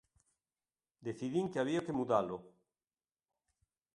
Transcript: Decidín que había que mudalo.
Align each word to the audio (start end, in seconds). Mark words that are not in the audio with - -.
Decidín 1.07 1.45
que 1.51 1.59
había 1.63 1.83
que 1.85 1.97
mudalo. 1.99 2.37